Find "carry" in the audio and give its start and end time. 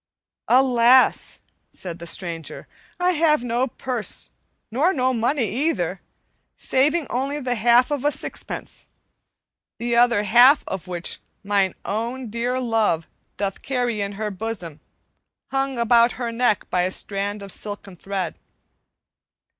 13.61-14.01